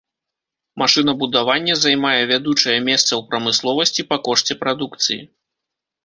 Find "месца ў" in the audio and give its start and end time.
2.87-3.33